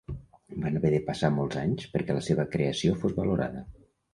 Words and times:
Van 0.63 0.77
haver 0.79 0.91
de 0.93 1.01
passar 1.09 1.31
molts 1.35 1.61
anys 1.65 1.91
perquè 1.97 2.17
la 2.19 2.25
seva 2.31 2.49
creació 2.57 2.99
fos 3.05 3.17
valorada. 3.23 3.63